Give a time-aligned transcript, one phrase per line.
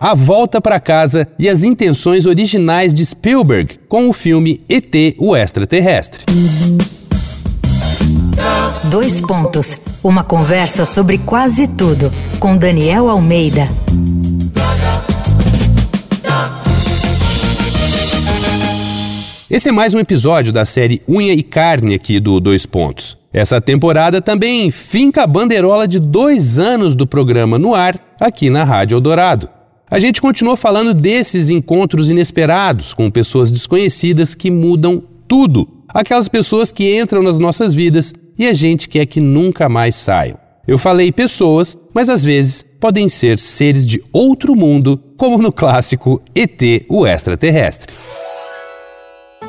[0.00, 5.36] a volta para casa e as intenções originais de Spielberg com o filme ET, o
[5.36, 6.24] extraterrestre.
[8.88, 9.86] Dois pontos.
[10.02, 13.68] Uma conversa sobre quase tudo com Daniel Almeida.
[19.50, 23.16] Esse é mais um episódio da série Unha e Carne aqui do Dois Pontos.
[23.32, 28.62] Essa temporada também finca a bandeirola de dois anos do programa no ar aqui na
[28.62, 29.57] Rádio Eldorado.
[29.90, 35.66] A gente continua falando desses encontros inesperados com pessoas desconhecidas que mudam tudo.
[35.88, 40.36] Aquelas pessoas que entram nas nossas vidas e a gente quer que nunca mais saiam.
[40.66, 46.20] Eu falei pessoas, mas às vezes podem ser seres de outro mundo, como no clássico
[46.34, 47.94] ET, o extraterrestre.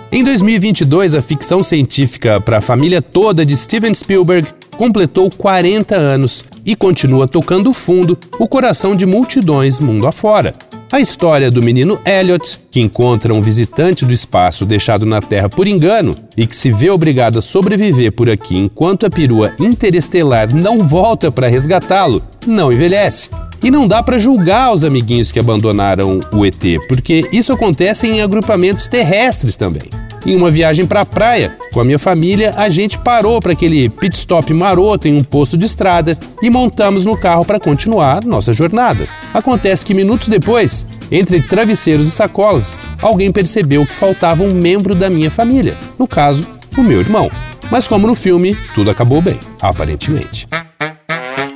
[0.10, 6.44] Em 2022, a ficção científica para a família toda de Steven Spielberg completou 40 anos
[6.70, 10.54] e continua tocando fundo o coração de multidões mundo afora.
[10.92, 15.68] A história do menino Elliot, que encontra um visitante do espaço deixado na Terra por
[15.68, 20.88] engano e que se vê obrigado a sobreviver por aqui enquanto a perua interestelar não
[20.88, 23.32] volta para resgatá-lo, não envelhece.
[23.64, 28.22] E não dá para julgar os amiguinhos que abandonaram o ET, porque isso acontece em
[28.22, 29.90] agrupamentos terrestres também.
[30.26, 33.90] Em uma viagem para a praia, com a minha família, a gente parou para aquele
[33.90, 38.54] pit stop maroto em um posto de estrada e montamos no carro para continuar nossa
[38.54, 39.08] jornada.
[39.34, 45.10] Acontece que minutos depois, entre travesseiros e sacolas, alguém percebeu que faltava um membro da
[45.10, 46.46] minha família, no caso,
[46.78, 47.32] o meu irmão.
[47.72, 50.48] Mas como no filme, tudo acabou bem, aparentemente.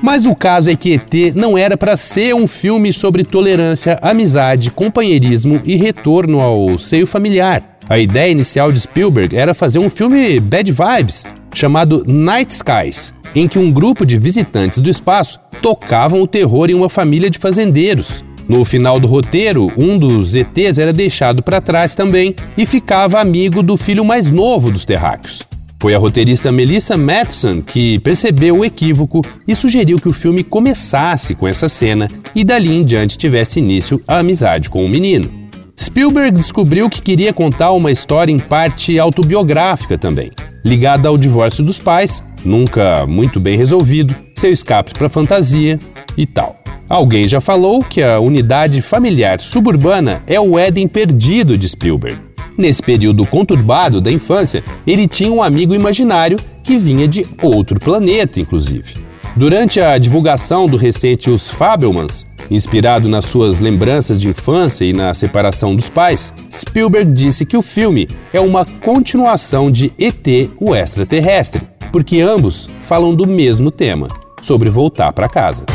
[0.02, 4.70] Mas o caso é que ET não era para ser um filme sobre tolerância, amizade,
[4.70, 7.73] companheirismo e retorno ao seio familiar.
[7.90, 13.48] A ideia inicial de Spielberg era fazer um filme bad vibes, chamado Night Skies, em
[13.48, 18.24] que um grupo de visitantes do espaço tocavam o terror em uma família de fazendeiros.
[18.48, 23.62] No final do roteiro, um dos ETs era deixado para trás também e ficava amigo
[23.62, 25.44] do filho mais novo dos terráqueos.
[25.80, 31.36] Foi a roteirista Melissa Matheson que percebeu o equívoco e sugeriu que o filme começasse
[31.36, 35.43] com essa cena e dali em diante tivesse início a amizade com o menino.
[35.80, 40.32] Spielberg descobriu que queria contar uma história em parte autobiográfica também,
[40.64, 45.80] ligada ao divórcio dos pais, nunca muito bem resolvido, seu escape para fantasia
[46.16, 46.62] e tal.
[46.88, 52.20] Alguém já falou que a unidade familiar suburbana é o Éden perdido de Spielberg.
[52.56, 58.40] Nesse período conturbado da infância, ele tinha um amigo imaginário que vinha de outro planeta,
[58.40, 59.03] inclusive.
[59.36, 65.12] Durante a divulgação do recente Os Fabelmans, inspirado nas suas lembranças de infância e na
[65.14, 71.64] separação dos pais, Spielberg disse que o filme é uma continuação de ET, o extraterrestre,
[71.92, 74.08] porque ambos falam do mesmo tema,
[74.40, 75.66] sobre voltar para casa.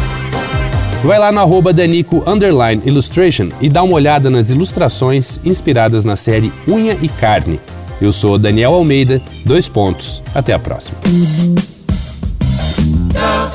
[1.02, 2.22] Vai lá no arroba Danico
[2.84, 7.60] Illustration e dá uma olhada nas ilustrações inspiradas na série Unha e Carne.
[8.00, 10.22] Eu sou Daniel Almeida, dois pontos.
[10.32, 10.98] Até a próxima.